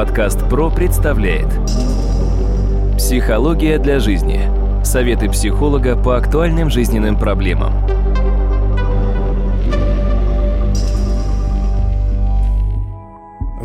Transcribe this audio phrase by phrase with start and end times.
[0.00, 1.46] Подкаст ПРО представляет
[2.96, 4.40] Психология для жизни.
[4.82, 7.99] Советы психолога по актуальным жизненным проблемам.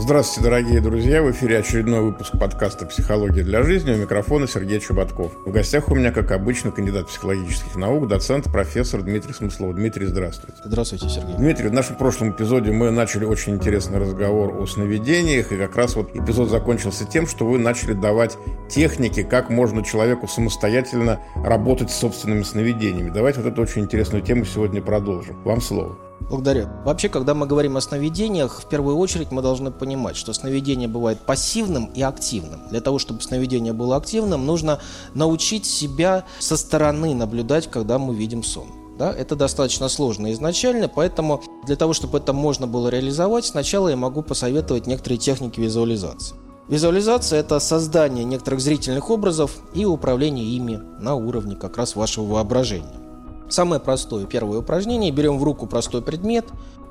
[0.05, 1.23] Здравствуйте, дорогие друзья!
[1.23, 3.91] В эфире очередной выпуск подкаста «Психология для жизни».
[3.91, 5.31] У микрофона Сергей Чубатков.
[5.47, 9.73] В гостях у меня, как обычно, кандидат психологических наук, доцент, профессор Дмитрий Смыслов.
[9.73, 10.61] Дмитрий, здравствуйте.
[10.63, 11.35] Здравствуйте, Сергей.
[11.37, 15.95] Дмитрий, в нашем прошлом эпизоде мы начали очень интересный разговор о сновидениях, и как раз
[15.95, 18.37] вот эпизод закончился тем, что вы начали давать
[18.69, 23.09] техники, как можно человеку самостоятельно работать с собственными сновидениями.
[23.09, 25.41] Давайте вот эту очень интересную тему сегодня продолжим.
[25.43, 25.97] Вам слово.
[26.21, 26.67] Благодарю.
[26.85, 31.19] Вообще, когда мы говорим о сновидениях, в первую очередь мы должны понимать, что сновидение бывает
[31.19, 32.67] пассивным и активным.
[32.69, 34.79] Для того, чтобы сновидение было активным, нужно
[35.13, 38.67] научить себя со стороны наблюдать, когда мы видим сон.
[38.97, 43.97] Да, это достаточно сложно изначально, поэтому для того, чтобы это можно было реализовать, сначала я
[43.97, 46.35] могу посоветовать некоторые техники визуализации.
[46.69, 53.04] Визуализация– это создание некоторых зрительных образов и управление ими на уровне как раз вашего воображения.
[53.49, 55.11] Самое простое первое упражнение.
[55.11, 56.45] Берем в руку простой предмет.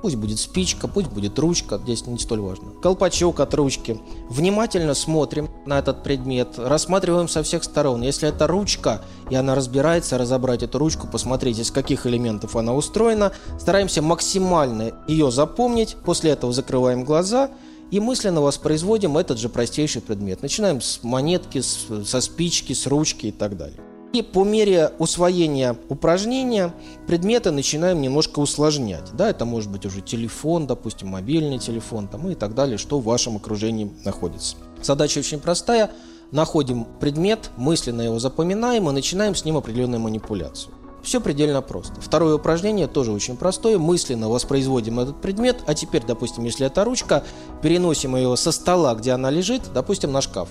[0.05, 2.73] Пусть будет спичка, пусть будет ручка, здесь не столь важно.
[2.83, 3.99] Колпачок от ручки.
[4.29, 8.03] Внимательно смотрим на этот предмет, рассматриваем со всех сторон.
[8.03, 13.33] Если это ручка, и она разбирается, разобрать эту ручку, посмотреть, из каких элементов она устроена.
[13.59, 15.97] Стараемся максимально ее запомнить.
[16.05, 17.51] После этого закрываем глаза
[17.91, 20.43] и мысленно воспроизводим этот же простейший предмет.
[20.43, 23.81] Начинаем с монетки, со спички, с ручки и так далее.
[24.15, 26.73] И по мере усвоения упражнения
[27.09, 29.11] предметы начинаем немножко усложнять.
[29.13, 33.05] Да, это может быть уже телефон, допустим, мобильный телефон там, и так далее, что в
[33.05, 34.57] вашем окружении находится.
[34.81, 35.91] Задача очень простая.
[36.31, 40.73] Находим предмет, мысленно его запоминаем и начинаем с ним определенную манипуляцию.
[41.03, 42.01] Все предельно просто.
[42.01, 43.79] Второе упражнение тоже очень простое.
[43.79, 47.25] Мысленно воспроизводим этот предмет, а теперь, допустим, если это ручка,
[47.63, 50.49] переносим ее со стола, где она лежит, допустим, на шкаф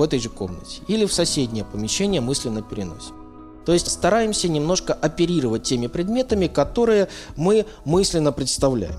[0.00, 3.14] в этой же комнате или в соседнее помещение мысленно переносим.
[3.66, 8.96] То есть стараемся немножко оперировать теми предметами, которые мы мысленно представляем.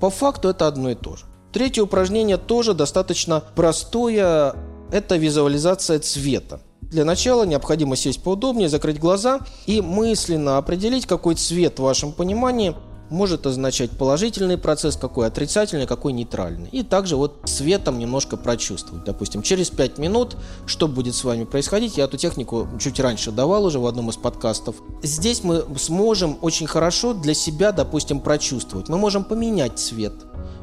[0.00, 1.24] По факту это одно и то же.
[1.52, 4.56] Третье упражнение тоже достаточно простое.
[4.90, 6.60] Это визуализация цвета.
[6.80, 12.74] Для начала необходимо сесть поудобнее, закрыть глаза и мысленно определить, какой цвет в вашем понимании–
[13.10, 16.68] может означать положительный процесс, какой отрицательный, какой нейтральный.
[16.70, 19.04] И также вот цветом немножко прочувствовать.
[19.04, 23.64] Допустим, через 5 минут, что будет с вами происходить, я эту технику чуть раньше давал
[23.64, 24.76] уже в одном из подкастов.
[25.02, 28.88] Здесь мы сможем очень хорошо для себя, допустим, прочувствовать.
[28.88, 30.14] Мы можем поменять цвет.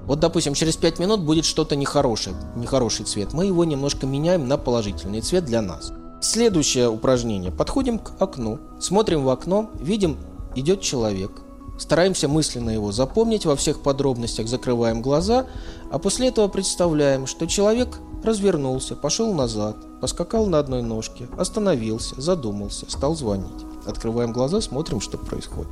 [0.06, 3.34] Вот, допустим, через 5 минут будет что-то нехорошее, нехороший цвет.
[3.34, 5.92] Мы его немножко меняем на положительный цвет для нас.
[6.22, 7.52] Следующее упражнение.
[7.52, 10.18] Подходим к окну, смотрим в окно, видим,
[10.56, 11.32] идет человек–
[11.78, 15.46] Стараемся мысленно его запомнить во всех подробностях, закрываем глаза,
[15.92, 22.90] а после этого представляем, что человек развернулся, пошел назад, поскакал на одной ножке, остановился, задумался,
[22.90, 23.66] стал звонить.
[23.86, 25.72] Открываем глаза, смотрим, что происходит.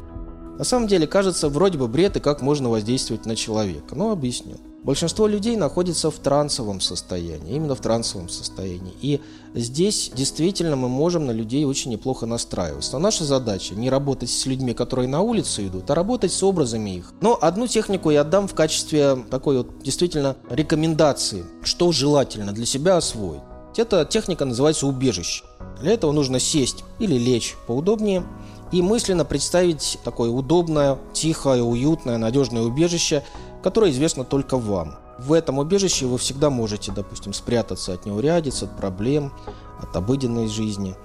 [0.57, 4.55] На самом деле кажется вроде бы бред и как можно воздействовать на человека, но объясню.
[4.85, 8.93] Большинство людей находится в трансовом состоянии, именно в трансовом состоянии.
[9.01, 9.19] И
[9.55, 12.91] здесь действительно мы можем на людей очень неплохо настраиваться.
[12.93, 16.97] Но наша задача не работать с людьми, которые на улицу идут, а работать с образами
[16.97, 17.13] их.
[17.19, 22.97] Но одну технику я отдам в качестве такой вот действительно рекомендации, что желательно для себя
[22.97, 23.41] освоить.
[23.75, 25.43] Эта техника называется убежище.
[25.81, 28.23] Для этого нужно сесть или лечь поудобнее
[28.71, 33.23] и мысленно представить такое удобное, тихое, уютное, надежное убежище,
[33.65, 34.93] которое известно только вам.
[35.17, 39.33] В этом убежище вы всегда можете, допустим, спрятаться от неурядиц, от проблем,
[39.81, 40.95] от обыденной жизни.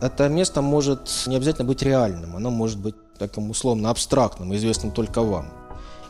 [0.00, 5.22] Это место может не обязательно быть реальным, оно может быть таким условно абстрактным, известным только
[5.22, 5.48] вам.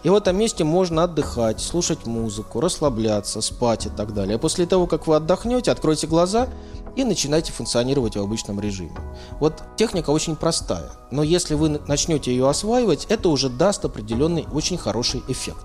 [0.03, 4.37] И в этом месте можно отдыхать, слушать музыку, расслабляться, спать и так далее.
[4.37, 6.49] А после того, как вы отдохнете, откройте глаза
[6.97, 8.99] и начинайте функционировать в обычном режиме.
[9.41, 14.77] Вот техника очень простая, но если вы начнете ее осваивать, это уже даст определенный очень
[14.77, 15.65] хороший эффект.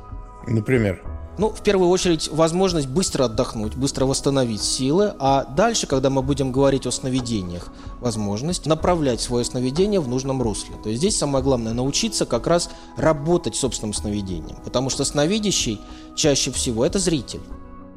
[0.50, 1.02] Например?
[1.38, 6.52] Ну, в первую очередь, возможность быстро отдохнуть, быстро восстановить силы, а дальше, когда мы будем
[6.52, 10.76] говорить о сновидениях, возможность направлять свое сновидение в нужном русле.
[10.84, 15.80] То есть здесь самое главное научиться как раз работать собственным сновидением, потому что сновидящий
[16.14, 17.42] чаще всего это зритель.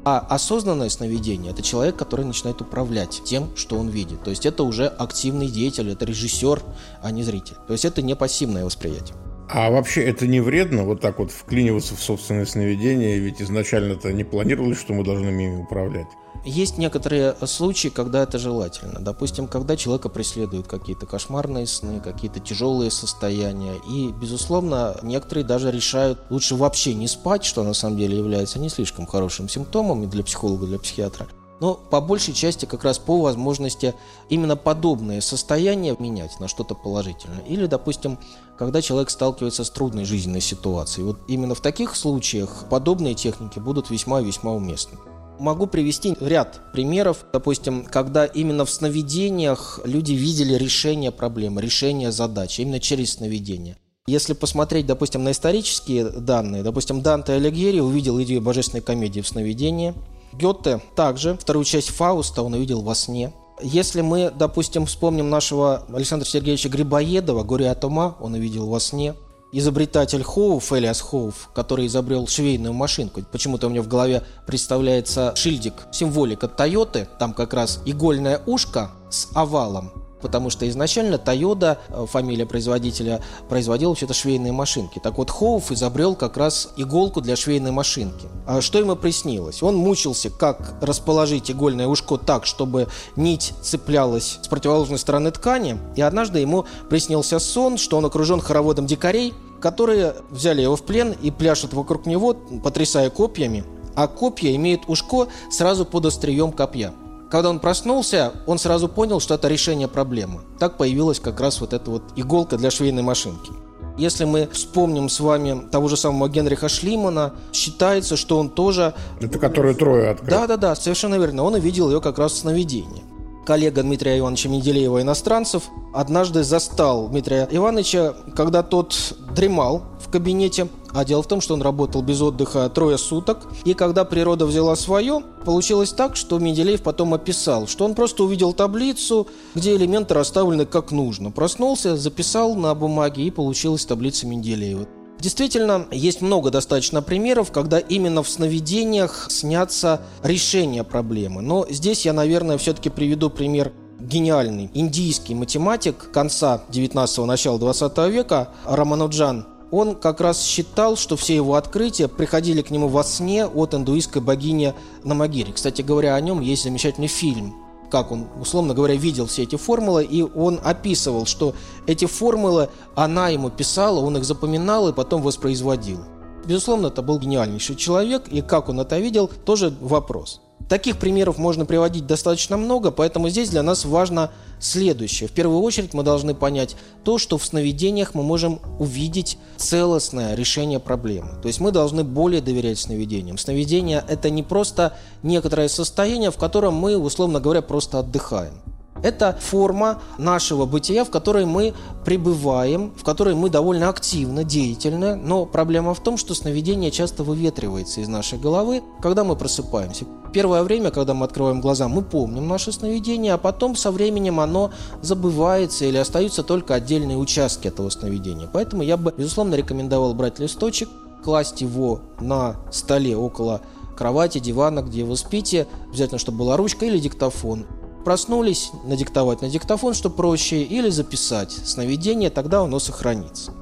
[0.05, 4.23] А осознанное сновидение– это человек, который начинает управлять тем, что он видит.
[4.23, 6.61] То есть это уже активный деятель, это режиссер,
[7.01, 7.55] а не зритель.
[7.67, 9.15] То есть это не пассивное восприятие.
[9.49, 14.23] А вообще это не вредно вот так вот вклиниваться в собственное сновидение, ведь изначально-то не
[14.23, 16.07] планировали, что мы должны ими управлять.
[16.45, 18.99] есть некоторые случаи, когда это желательно.
[18.99, 23.75] Допустим, когда человека преследуют какие-то кошмарные сны, какие-то тяжелые состояния.
[23.87, 28.69] И, безусловно, некоторые даже решают лучше вообще не спать, что на самом деле является не
[28.69, 31.27] слишком хорошим симптомом и для психолога, и для психиатра.
[31.59, 33.93] Но по большей части как раз по возможности
[34.29, 37.41] именно подобные состояния менять на что-то положительное.
[37.47, 38.17] Или, допустим,
[38.57, 41.05] когда человек сталкивается с трудной жизненной ситуацией.
[41.05, 44.97] Вот именно в таких случаях подобные техники будут весьма-весьма уместны.
[45.39, 52.61] Могу привести ряд примеров, допустим, когда именно в сновидениях люди видели решение проблемы, решение задачи,
[52.61, 53.77] именно через сновидение.
[54.05, 59.93] Если посмотреть, допустим, на исторические данные, допустим, Данте Алигьери увидел идею божественной комедии в сновидении–
[60.33, 63.33] Гёте также вторую часть Фауста он увидел во сне.
[63.61, 69.13] Если мы, допустим, вспомним нашего Александра Сергеевича Грибоедова «Горе от ума», он увидел во сне.
[69.51, 73.21] Изобретатель Хоуф, Элиас Хоуф, который изобрел швейную машинку.
[73.31, 77.07] Почему-то у меня в голове представляется шильдик, символика Тойоты.
[77.19, 83.89] Там как раз игольное ушко с овалом потому что изначально Toyota, э, фамилия производителя, производила
[83.89, 84.99] вообще-то швейные машинки.
[84.99, 88.27] Так вот, Хоуф изобрел как раз иголку для швейной машинки.
[88.47, 89.61] А что ему приснилось?
[89.61, 96.01] Он мучился, как расположить игольное ушко так, чтобы нить цеплялась с противоположной стороны ткани, и
[96.01, 101.31] однажды ему приснился сон, что он окружен хороводом дикарей, которые взяли его в плен и
[101.31, 102.33] пляшут вокруг него,
[102.63, 103.63] потрясая копьями,
[103.95, 106.93] а копья имеют ушко сразу под острием копья.
[107.33, 110.41] Когда он проснулся, он сразу понял, что это решение проблемы.
[110.59, 113.51] Так появилась как раз вот эта вот иголка для швейной машинки.
[113.97, 118.93] Если мы вспомним с вами того же самого Генриха Шлимана, считается, что он тоже...
[119.19, 120.29] Это который трое открыл.
[120.29, 121.41] Да-да-да, совершенно верно.
[121.41, 123.01] Он увидел ее как раз в сновидении.
[123.47, 128.93] Коллега Дмитрия Ивановича Менделеева «Иностранцев» однажды застал Дмитрия Ивановича, когда тот
[129.35, 129.81] дремал
[130.13, 133.47] кабинете, а дело в том, что он работал без отдыха трое суток.
[133.65, 138.53] И когда природа взяла свое, получилось так, что Менделеев потом описал, что он просто увидел
[138.53, 141.31] таблицу, где элементы расставлены как нужно.
[141.31, 144.87] Проснулся, записал на бумаге и получилась таблица Менделеева.
[145.19, 151.41] Действительно, есть много достаточно примеров, когда именно в сновидениях снятся решения проблемы.
[151.41, 158.49] Но здесь я, наверное, все-таки приведу пример гениальный индийский математик конца 19-го, начала 20 века
[158.65, 163.73] Рамануджан он как раз считал, что все его открытия приходили к нему во сне от
[163.73, 165.51] индуистской богини Намагири.
[165.51, 167.55] Кстати говоря, о нем есть замечательный фильм
[167.89, 171.53] как он, условно говоря, видел все эти формулы, и он описывал, что
[171.85, 175.99] эти формулы она ему писала, он их запоминал и потом воспроизводил.
[176.43, 180.41] Безусловно, это был гениальнейший человек, и как он это видел, тоже вопрос.
[180.69, 185.27] Таких примеров можно приводить достаточно много, поэтому здесь для нас важно следующее.
[185.27, 190.79] В первую очередь мы должны понять то, что в сновидениях мы можем увидеть целостное решение
[190.79, 191.29] проблемы.
[191.41, 193.37] То есть мы должны более доверять сновидениям.
[193.37, 198.53] Сновидение– это не просто некоторое состояние, в котором мы, условно говоря, просто отдыхаем.
[199.03, 201.73] Это форма нашего бытия, в которой мы
[202.05, 208.01] пребываем, в которой мы довольно активно, деятельны, но проблема в том, что сновидение часто выветривается
[208.01, 210.05] из нашей головы, когда мы просыпаемся.
[210.31, 214.71] Первое время, когда мы открываем глаза, мы помним наше сновидение, а потом со временем оно
[215.01, 218.49] забывается или остаются только отдельные участки этого сновидения.
[218.51, 220.89] Поэтому я бы, безусловно, рекомендовал брать листочек,
[221.23, 223.61] класть его на столе около
[223.95, 227.65] кровати, дивана, где вы спите, обязательно, чтобы была ручка или диктофон.
[228.03, 233.53] Проснулись, надиктовать на диктофон, что проще, или записать сновидение, тогда оно сохранится.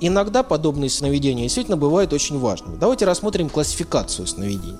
[0.00, 2.76] Иногда подобные сновидения действительно бывают очень важными.
[2.76, 4.78] Давайте рассмотрим классификацию сновидений.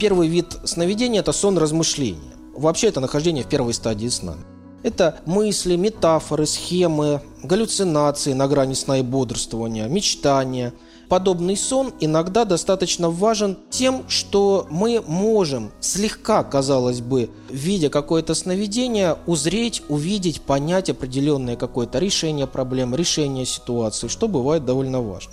[0.00, 2.34] Первый вид сновидения– это сон размышления.
[2.56, 4.34] Вообще это нахождение в первой стадии сна.
[4.82, 10.72] Это мысли, метафоры, схемы, галлюцинации на грани сна и бодрствования, мечтания–
[11.08, 19.16] подобный сон иногда достаточно важен тем, что мы можем слегка, казалось бы, видя какое-то сновидение,
[19.26, 25.32] узреть, увидеть, понять определенное какое-то решение проблем, решение ситуации, что бывает довольно важно.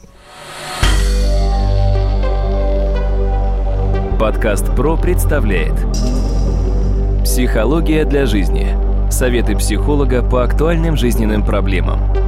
[4.19, 5.75] Подкаст ПРО представляет
[7.23, 8.77] Психология для жизни.
[9.11, 12.24] Советы психолога по актуальным жизненным проблемам.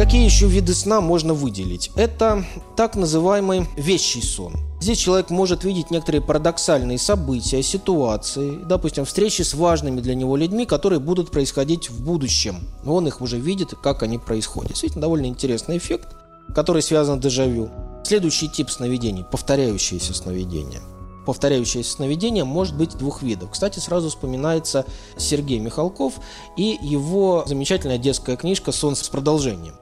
[0.00, 1.90] Какие еще виды сна можно выделить?
[1.94, 2.42] Это
[2.74, 4.54] так называемый вещий сон.
[4.80, 10.64] Здесь человек может видеть некоторые парадоксальные события, ситуации, допустим, встречи с важными для него людьми,
[10.64, 12.60] которые будут происходить в будущем.
[12.86, 14.70] Он их уже видит, как они происходят.
[14.70, 16.16] Действительно, довольно интересный эффект,
[16.54, 17.68] который связан с дежавю.
[18.02, 20.80] Следующий тип сновидений– повторяющиеся сновидения.
[21.26, 23.50] Повторяющееся сновидение может быть двух видов.
[23.50, 24.86] Кстати, сразу вспоминается
[25.18, 26.14] Сергей Михалков
[26.56, 29.74] и его замечательная детская книжка «Сон с продолжением».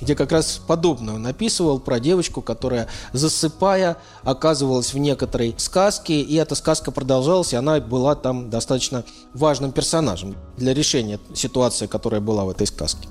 [0.00, 6.34] Где как раз подобное он описывал про девочку, которая, засыпая, оказывалась в некоторой сказке, и
[6.36, 12.44] эта сказка продолжалась, и она была там достаточно важным персонажем для решения ситуации, которая была
[12.44, 13.08] в этой сказке.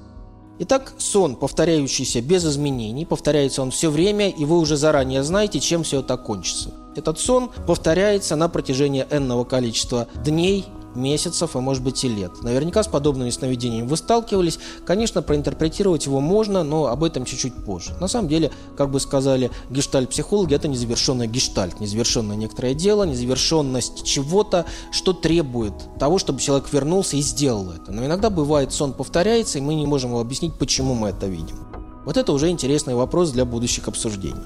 [0.60, 5.84] Итак, сон, повторяющийся без изменений, повторяется он все время, и вы уже заранее знаете, чем
[5.84, 6.72] все это кончится.
[6.96, 10.66] Этот сон повторяется на протяжении энного количества дней,
[10.96, 12.32] месяцев, а может быть и лет.
[12.42, 14.60] Наверняка с подобными сновидениями вы сталкивались.
[14.86, 17.96] Конечно, проинтерпретировать его можно, но об этом чуть-чуть позже.
[18.00, 24.66] На самом деле, как бы сказали гештальт-психологи, это незавершенный гештальт, незавершенное некоторое дело, незавершенность чего-то,
[24.92, 27.92] что требует того, чтобы человек вернулся и сделал это.
[27.92, 31.58] Но иногда бывает, сон повторяется, и мы не можем его объяснить, почему мы это видим.
[32.06, 34.42] Вот это уже интересный вопрос для будущих обсуждений.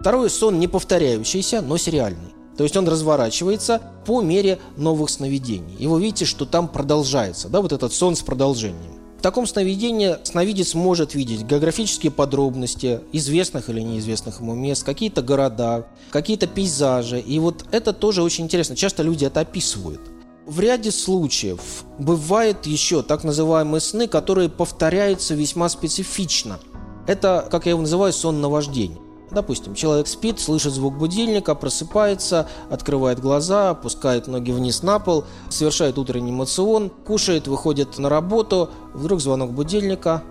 [0.00, 2.37] Второй сон не повторяющийся, но сериальный.
[2.58, 5.76] То есть он разворачивается по мере новых сновидений.
[5.78, 8.98] И вы видите, что там продолжается, да, вот этот сон с продолжением.
[9.16, 15.86] В таком сновидении сновидец может видеть географические подробности известных или неизвестных ему мест, какие-то города,
[16.10, 17.20] какие-то пейзажи.
[17.20, 18.74] И вот это тоже очень интересно.
[18.74, 20.00] Часто люди это описывают.
[20.44, 26.58] В ряде случаев бывают еще так называемые сны, которые повторяются весьма специфично.
[27.06, 28.98] Это, как я его называю, сон наваждения.
[29.30, 35.98] Допустим, человек спит, слышит звук будильника, просыпается, открывает глаза, опускает ноги вниз на пол, совершает
[35.98, 40.22] утренний мацион, кушает, выходит на работу, вдруг звонок будильника,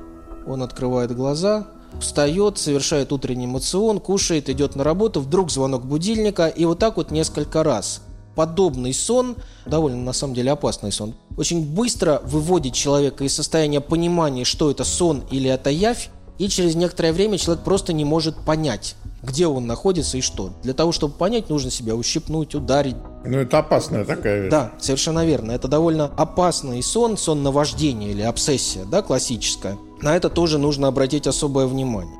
[0.48, 1.68] он открывает глаза,
[2.00, 7.12] встает, совершает утренний мацион, кушает, идет на работу, вдруг звонок будильника, и вот так вот
[7.12, 8.02] несколько раз.
[8.36, 9.36] Подобный сон,
[9.66, 14.84] довольно на самом деле опасный сон, очень быстро выводит человека из состояния понимания, что это
[14.84, 19.68] сон или это явь, и через некоторое время человек просто не может понять, где он
[19.68, 20.52] находится и что.
[20.64, 22.96] Для того, чтобы понять, нужно себя ущипнуть, ударить.
[23.26, 24.52] Ну, это опасная такая вещь.
[24.52, 25.52] Да, совершенно верно.
[25.52, 29.78] Это довольно опасный сон, сон наваждения или обсессия, да, классическая.
[30.02, 32.16] На это тоже нужно обратить особое внимание.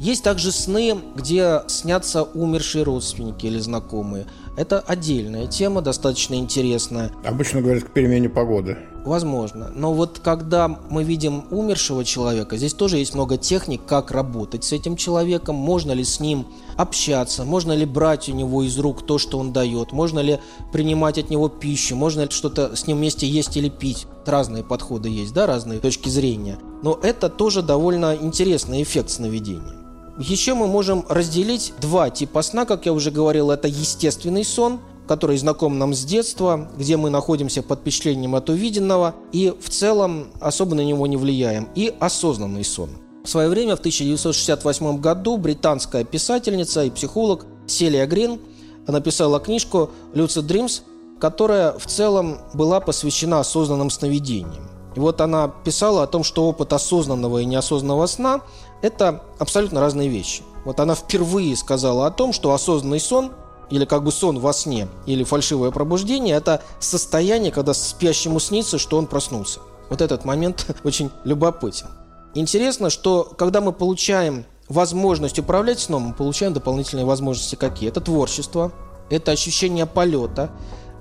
[0.00, 4.26] Есть также сны, где снятся умершие родственники или знакомые.
[4.56, 7.12] Это отдельная тема, достаточно интересная.
[7.24, 8.78] Обычно говорят к перемене погоды.
[9.04, 9.70] Возможно.
[9.74, 14.72] Но вот когда мы видим умершего человека, здесь тоже есть много техник, как работать с
[14.72, 19.18] этим человеком, можно ли с ним общаться, можно ли брать у него из рук то,
[19.18, 20.38] что он дает, можно ли
[20.72, 24.06] принимать от него пищу, можно ли что-то с ним вместе есть или пить.
[24.24, 26.58] Разные подходы есть, да, разные точки зрения.
[26.82, 29.74] Но это тоже довольно интересный эффект сновидения.
[30.18, 35.36] Еще мы можем разделить два типа сна, как я уже говорил, это естественный сон, который
[35.36, 40.74] знаком нам с детства, где мы находимся под впечатлением от увиденного и в целом особо
[40.74, 42.90] на него не влияем, и осознанный сон.
[43.24, 48.40] В свое время, в 1968 году, британская писательница и психолог Селия Грин
[48.86, 50.82] написала книжку «Lucid Dreams»,
[51.20, 54.68] которая в целом была посвящена осознанным сновидениям.
[54.96, 58.40] И вот она писала о том, что опыт осознанного и неосознанного сна–
[58.82, 60.42] это абсолютно разные вещи.
[60.64, 63.30] Вот она впервые сказала о том, что осознанный сон
[63.70, 68.98] или как бы сон во сне, или фальшивое пробуждение– это состояние, когда спящему снится, что
[68.98, 69.60] он проснулся.
[69.90, 71.86] Вот этот момент очень любопытен.
[72.34, 77.88] Интересно, что когда мы получаем возможность управлять сном, мы получаем дополнительные возможности какие?
[77.88, 78.72] Это творчество,
[79.10, 80.50] это ощущение полета,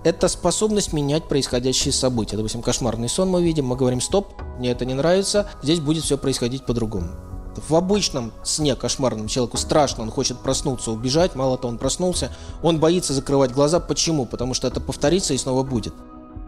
[0.04, 2.36] это способность менять происходящие события.
[2.36, 6.18] Допустим, кошмарный сон мы видим, мы говорим «стоп, мне это не нравится, здесь будет все
[6.18, 7.31] происходить по-другому».
[7.56, 12.32] В обычном сне кошмарном человеку страшно, он хочет проснуться, убежать, мало того, он проснулся,
[12.64, 13.80] он боится закрывать глаза.
[13.80, 14.26] Почему?
[14.26, 15.94] Потому что это повторится и снова будет.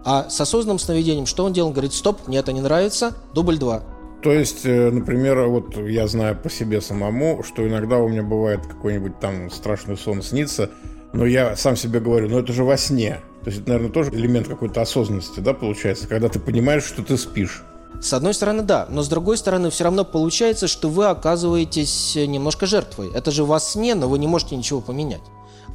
[0.06, 1.70] А с осознанным сновидением что он делает?
[1.70, 3.84] Он говорит, стоп, мне это не нравится, дубль два.
[4.22, 8.66] То есть, э, например, вот я знаю по себе самому, что иногда у меня бывает
[8.66, 10.70] какой-нибудь там страшный сон снится,
[11.12, 13.20] но я сам себе говорю, ну это же во сне.
[13.44, 17.18] То есть это, наверное, тоже элемент какой-то осознанности, да, получается, когда ты понимаешь, что ты
[17.18, 17.64] спишь.
[18.02, 22.66] С одной стороны, да, но с другой стороны, все равно получается, что вы оказываетесь немножко
[22.66, 23.12] жертвой.
[23.14, 25.22] Это же во сне, но вы не можете ничего поменять.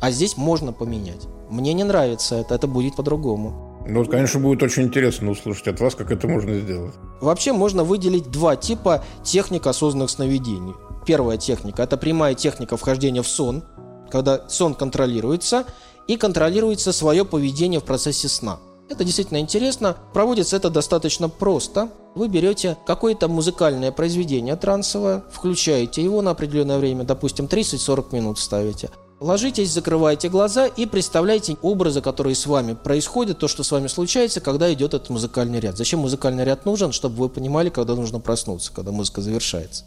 [0.01, 1.27] А здесь можно поменять.
[1.49, 3.83] Мне не нравится это, это будет по-другому.
[3.87, 6.95] Ну, вот, конечно, будет очень интересно услышать от вас, как это можно сделать.
[7.23, 10.75] Вообще можно выделить два типа техник осознанных сновидений.
[11.07, 13.65] Первая техника– это прямая техника вхождения в сон,
[14.11, 15.65] когда сон контролируется,
[16.07, 18.59] и контролируется свое поведение в процессе сна.
[18.89, 19.97] Это действительно интересно.
[20.15, 21.91] Проводится это достаточно просто.
[22.15, 28.91] Вы берете какое-то музыкальное произведение трансовое, включаете его на определенное время, допустим, 30-40 минут ставите.
[29.21, 34.41] Ложитесь, закрываете глаза и представляете образы, которые с вами происходят, то, что с вами случается,
[34.41, 35.77] когда идет этот музыкальный ряд.
[35.77, 36.93] Зачем музыкальный ряд нужен?
[36.93, 39.85] Чтобы вы понимали, когда нужно проснуться, когда музыка завершается.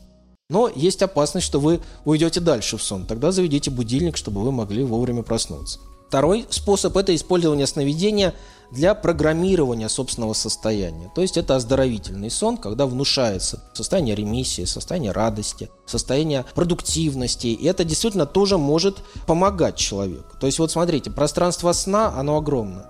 [0.50, 3.06] Но есть опасность, что вы уйдете дальше в сон.
[3.06, 5.80] Тогда заведите будильник, чтобы вы могли вовремя проснуться.
[6.10, 8.34] Второй способ– это использование сновидения
[8.72, 11.12] для программирования собственного состояния.
[11.14, 17.48] То есть это оздоровительный сон, когда внушается состояние ремиссии, состояние радости, состояние продуктивности.
[17.48, 18.98] И это действительно тоже может
[19.28, 20.38] помогать человеку.
[20.40, 22.86] То есть вот смотрите, пространство сна, оно огромно.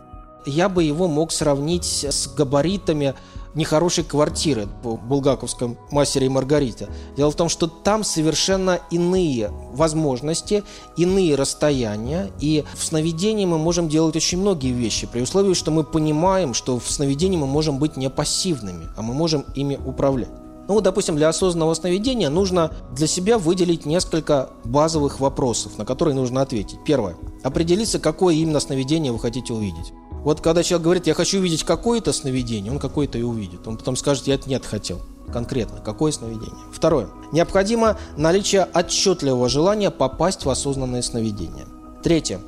[0.46, 3.14] Я бы его мог сравнить с габаритами
[3.56, 6.88] нехорошей квартиры по булгаковском «Мастере и Маргарите».
[7.18, 10.64] Дело в том, что там совершенно иные возможности,
[10.98, 15.84] иные расстояния, и в сновидении мы можем делать очень многие вещи, при условии, что мы
[15.84, 20.30] понимаем, что в сновидении мы можем быть не пассивными, а мы можем ими управлять.
[20.68, 26.42] Ну, допустим, для осознанного сновидения нужно для себя выделить несколько базовых вопросов, на которые нужно
[26.42, 26.80] ответить.
[26.86, 27.18] Первое.
[27.44, 29.92] Определиться, какое именно сновидение вы хотите увидеть.
[30.24, 33.68] Вот когда человек говорит, я хочу увидеть какое-то сновидение, он какое-то и увидит.
[33.68, 35.02] Он потом скажет, я это нет хотел.
[35.32, 36.56] Конкретно, какое сновидение.
[36.72, 37.08] Второе.
[37.32, 41.66] Необходимо наличие отчетливого желания попасть в осознанное сновидение.
[42.04, 42.40] Третье.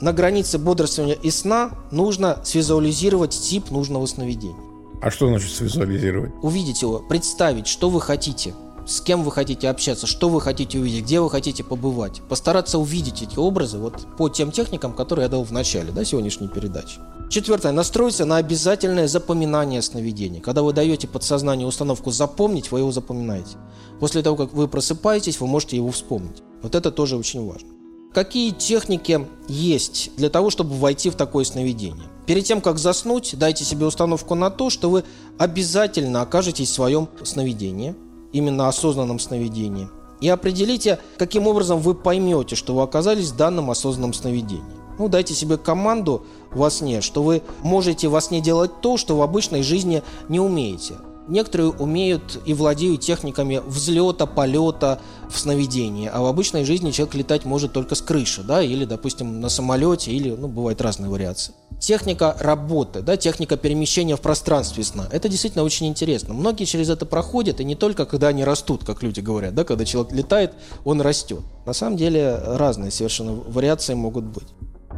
[0.00, 4.56] На границе бодрствования и сна нужно свизуализировать тип нужного сновидения.
[5.02, 6.32] А что значит свизуализировать?
[6.42, 8.54] Увидеть его, представить, что вы хотите–
[8.88, 12.22] с кем вы хотите общаться, что вы хотите увидеть, где вы хотите побывать.
[12.26, 16.48] Постараться увидеть эти образы вот по тем техникам, которые я дал в начале да, сегодняшней
[16.48, 16.98] передачи.
[17.28, 17.72] Четвертое.
[17.72, 20.40] Настроиться на обязательное запоминание сновидений.
[20.40, 23.58] Когда вы даете подсознанию установку запомнить, вы его запоминаете.
[24.00, 26.42] После того, как вы просыпаетесь, вы можете его вспомнить.
[26.62, 27.68] Вот это тоже очень важно.
[28.14, 32.06] Какие техники есть для того, чтобы войти в такое сновидение?
[32.26, 35.04] Перед тем, как заснуть, дайте себе установку на то, что вы
[35.36, 37.94] обязательно окажетесь в своем сновидении–
[38.32, 39.88] именно осознанном сновидении.
[40.20, 44.64] И определите, каким образом вы поймете, что вы оказались в данном осознанном сновидении.
[44.98, 49.22] Ну, дайте себе команду во сне, что вы можете во сне делать то, что в
[49.22, 50.94] обычной жизни не умеете.
[51.28, 54.98] Некоторые умеют и владеют техниками взлета, полета
[55.30, 59.40] в сновидении, а в обычной жизни человек летать может только с крыши, да, или, допустим,
[59.40, 61.52] на самолете, или, ну, бывают разные вариации.
[61.78, 65.06] Техника работы, да, техника перемещения в пространстве сна.
[65.12, 66.32] Это действительно очень интересно.
[66.32, 69.84] Многие через это проходят, и не только когда они растут, как люди говорят, да, когда
[69.84, 70.54] человек летает,
[70.84, 71.40] он растет.
[71.66, 74.48] На самом деле разные совершенно вариации могут быть.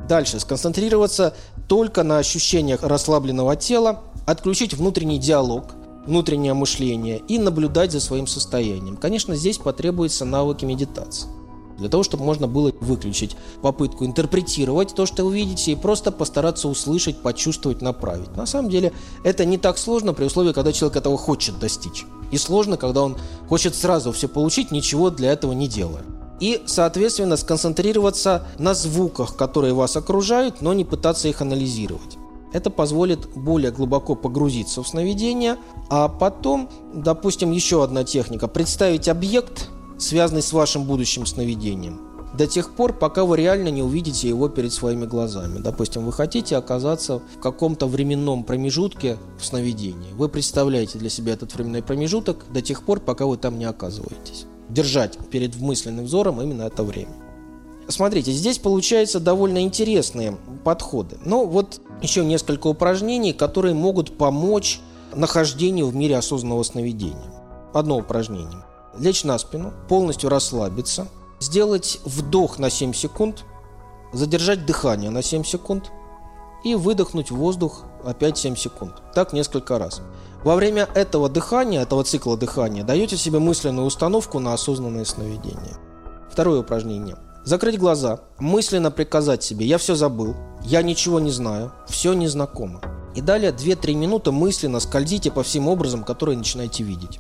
[0.09, 0.41] Дальше.
[0.41, 1.35] Сконцентрироваться
[1.69, 5.75] только на ощущениях расслабленного тела, отключить внутренний диалог,
[6.11, 8.97] внутреннее мышление и наблюдать за своим состоянием.
[8.97, 11.29] Конечно, здесь потребуются навыки медитации
[11.79, 16.69] для того, чтобы можно было выключить попытку интерпретировать то, что вы видите, и просто постараться
[16.69, 18.37] услышать, почувствовать, направить.
[18.37, 18.93] На самом деле
[19.25, 22.05] это не так сложно при условии, когда человек этого хочет достичь.
[22.31, 23.17] И сложно, когда он
[23.49, 26.05] хочет сразу все получить, ничего для этого не делая.
[26.39, 32.20] И, соответственно, сконцентрироваться на звуках, которые вас окружают, но не пытаться их анализировать.
[32.53, 35.57] Это позволит более глубоко погрузиться в сновидение,
[35.89, 42.01] а потом, допустим, еще одна техника– представить объект, связанный с вашим будущим сновидением,
[42.37, 45.59] до тех пор, пока вы реально не увидите его перед своими глазами.
[45.59, 50.13] Допустим, вы хотите оказаться в каком-то временном промежутке в сновидении.
[50.13, 54.47] Вы представляете для себя этот временной промежуток до тех пор, пока вы там не оказываетесь.
[54.69, 57.13] Держать перед мысленным взором именно это время.
[57.89, 61.19] Смотрите, здесь получаются довольно интересные подходы.
[61.25, 64.81] Но вот еще несколько упражнений, которые могут помочь
[65.15, 67.33] нахождению в мире осознанного сновидения.
[67.73, 68.65] Одно упражнение
[68.99, 71.09] лечь на спину, полностью расслабиться,
[71.41, 73.45] сделать вдох на 7 секунд,
[74.13, 75.91] задержать дыхание на 7 секунд
[76.65, 78.95] и выдохнуть воздух опять 7 секунд.
[79.15, 80.03] Так несколько раз.
[80.45, 85.77] Во время этого дыхания, этого цикла дыхания, даете себе мысленную установку на осознанное сновидение.
[86.31, 87.17] Второе упражнение.
[87.45, 92.81] Закрыть глаза, мысленно приказать себе «я все забыл», «я ничего не знаю», «все незнакомо».
[93.15, 97.19] И далее 2-3 минуты мысленно скользите по всем образом, которые начинаете видеть.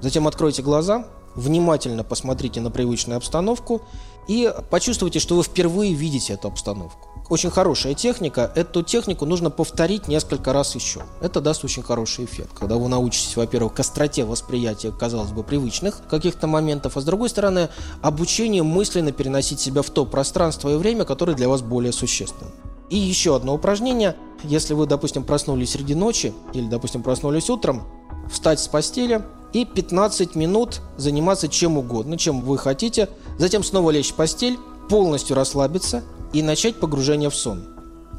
[0.00, 3.82] Затем откройте глаза, внимательно посмотрите на привычную обстановку
[4.28, 7.08] и почувствуйте, что вы впервые видите эту обстановку.
[7.28, 8.52] Очень хорошая техника.
[8.54, 11.02] Эту технику нужно повторить несколько раз еще.
[11.20, 12.50] Это даст очень хороший эффект.
[12.58, 17.30] Когда вы научитесь, во-первых, к остроте восприятия, казалось бы, привычных каких-то моментов, а с другой
[17.30, 17.68] стороны,
[18.02, 22.50] обучение мысленно переносить себя в то пространство и время, которое для вас более существенно.
[22.90, 24.16] И еще одно упражнение.
[24.44, 27.84] Если вы, допустим, проснулись среди ночи или, допустим, проснулись утром,
[28.30, 34.10] встать с постели и 15 минут заниматься чем угодно, чем вы хотите, затем снова лечь
[34.10, 37.64] в постель, полностью расслабиться и начать погружение в сон.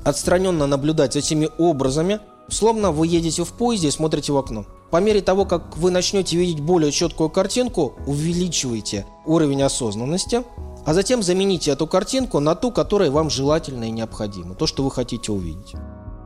[0.04, 4.66] Отстраненно наблюдать этими образами, словно вы едете в поезде и смотрите в окно.
[4.92, 10.44] По мере того, как вы начнете видеть более четкую картинку, увеличивайте уровень осознанности,
[10.86, 14.92] а затем замените эту картинку на ту, которая вам желательно и необходима, то, что вы
[14.92, 15.76] хотите увидеть.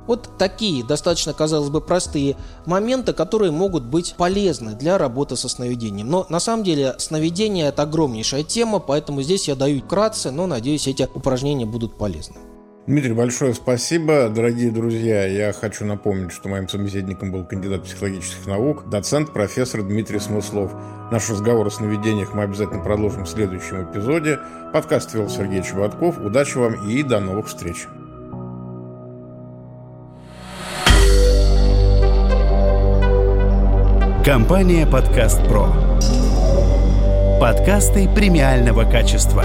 [0.08, 6.10] Вот такие достаточно, казалось бы, простые моменты, которые могут быть полезны для работы со сновидением.
[6.10, 10.88] Но на самом деле сновидение– это огромнейшая тема, поэтому здесь я даю вкратце, но надеюсь,
[10.88, 12.38] эти упражнения будут полезны.
[12.88, 14.30] Дмитрий, большое спасибо.
[14.30, 20.20] Дорогие друзья, я хочу напомнить, что моим собеседником был кандидат психологических наук, доцент, профессор Дмитрий
[20.20, 20.74] Смыслов.
[21.12, 24.40] Наш разговор о сновидениях мы обязательно продолжим в следующем эпизоде.
[24.72, 26.18] Подкаст вел Сергей Чеботков.
[26.18, 27.88] Удачи вам и до новых встреч.
[34.24, 35.74] Компания «Подкаст Про».
[37.42, 39.44] Подкасты премиального качества.